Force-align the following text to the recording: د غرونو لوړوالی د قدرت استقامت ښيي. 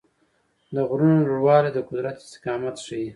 د 0.73 0.77
غرونو 0.89 1.19
لوړوالی 1.29 1.69
د 1.73 1.79
قدرت 1.89 2.17
استقامت 2.21 2.75
ښيي. 2.85 3.07